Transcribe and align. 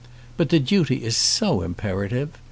But 0.35 0.49
the 0.49 0.57
duty 0.57 1.03
is 1.03 1.15
so 1.15 1.61
imperative! 1.61 2.29